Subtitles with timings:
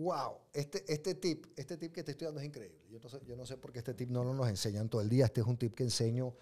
[0.00, 2.80] Wow, este, este tip, este tip que te estoy dando es increíble.
[2.88, 5.26] Yo no, sé, por qué este tip no lo nos enseñan todo el día.
[5.26, 6.32] Este es un tip que enseño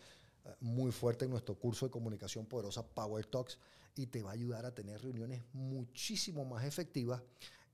[0.44, 3.58] eh, muy fuerte en nuestro curso de comunicación poderosa Power Talks
[3.96, 7.20] y te va a ayudar a tener reuniones muchísimo más efectivas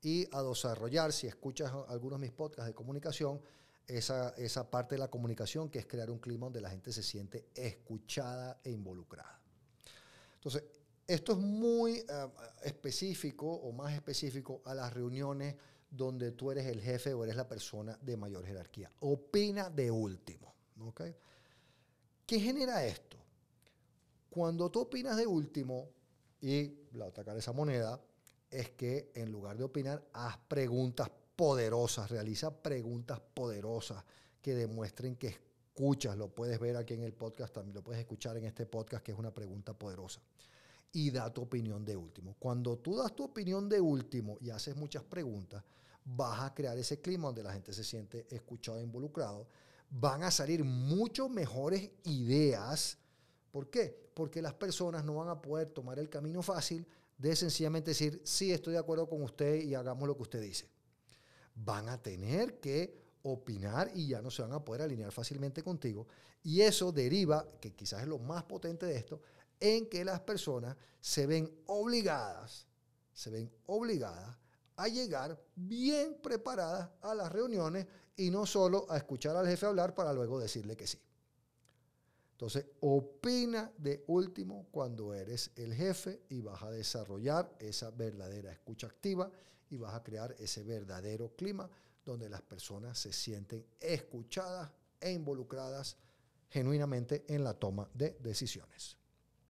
[0.00, 3.42] y a desarrollar, si escuchas algunos de mis podcasts de comunicación,
[3.86, 7.02] esa, esa parte de la comunicación que es crear un clima donde la gente se
[7.02, 9.38] siente escuchada e involucrada.
[10.36, 10.64] Entonces,
[11.06, 12.04] esto es muy eh,
[12.62, 15.56] específico o más específico a las reuniones
[15.96, 18.90] donde tú eres el jefe o eres la persona de mayor jerarquía.
[19.00, 20.54] Opina de último.
[20.80, 21.14] ¿okay?
[22.26, 23.16] ¿Qué genera esto?
[24.30, 25.88] Cuando tú opinas de último
[26.40, 28.00] y la otra cara de esa moneda
[28.50, 34.04] es que en lugar de opinar, haz preguntas poderosas, realiza preguntas poderosas
[34.42, 36.16] que demuestren que escuchas.
[36.16, 39.12] Lo puedes ver aquí en el podcast, también lo puedes escuchar en este podcast que
[39.12, 40.20] es una pregunta poderosa
[40.94, 42.36] y da tu opinión de último.
[42.38, 45.62] Cuando tú das tu opinión de último y haces muchas preguntas,
[46.04, 49.48] vas a crear ese clima donde la gente se siente escuchado e involucrado.
[49.90, 52.96] Van a salir mucho mejores ideas.
[53.50, 54.08] ¿Por qué?
[54.14, 56.86] Porque las personas no van a poder tomar el camino fácil
[57.18, 60.70] de sencillamente decir, sí, estoy de acuerdo con usted y hagamos lo que usted dice.
[61.56, 66.06] Van a tener que opinar y ya no se van a poder alinear fácilmente contigo.
[66.44, 69.20] Y eso deriva, que quizás es lo más potente de esto,
[69.64, 72.66] en que las personas se ven obligadas,
[73.14, 74.36] se ven obligadas
[74.76, 79.94] a llegar bien preparadas a las reuniones y no solo a escuchar al jefe hablar
[79.94, 81.00] para luego decirle que sí.
[82.32, 88.88] Entonces, opina de último cuando eres el jefe y vas a desarrollar esa verdadera escucha
[88.88, 89.30] activa
[89.70, 91.70] y vas a crear ese verdadero clima
[92.04, 94.70] donde las personas se sienten escuchadas
[95.00, 95.96] e involucradas
[96.50, 98.98] genuinamente en la toma de decisiones.